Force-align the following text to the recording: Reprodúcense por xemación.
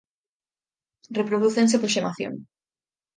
Reprodúcense 1.17 1.75
por 1.79 1.89
xemación. 1.95 2.33